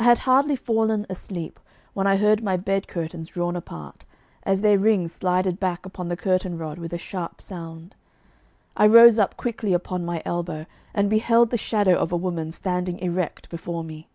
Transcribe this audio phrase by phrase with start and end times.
[0.00, 1.60] I had hardly fallen asleep
[1.94, 4.04] when I heard my bed curtains drawn apart,
[4.42, 7.94] as their rings slided back upon the curtain rod with a sharp sound.
[8.76, 12.98] I rose up quickly upon my elbow, and beheld the shadow of a woman standing
[12.98, 14.08] erect before me.